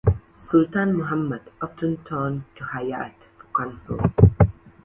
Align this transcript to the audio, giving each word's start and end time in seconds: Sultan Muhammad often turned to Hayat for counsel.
Sultan 0.39 0.95
Muhammad 0.97 1.51
often 1.61 1.97
turned 2.05 2.41
to 2.55 2.63
Hayat 2.63 3.13
for 3.37 3.45
counsel. 3.55 3.99